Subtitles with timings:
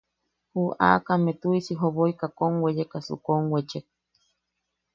[0.53, 3.85] Ju aakame tuʼisi joboika kom weyekasu kom wechek.